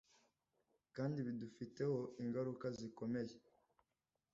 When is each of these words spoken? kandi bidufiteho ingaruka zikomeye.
kandi 0.95 1.17
bidufiteho 1.27 1.99
ingaruka 2.23 2.65
zikomeye. 2.77 3.35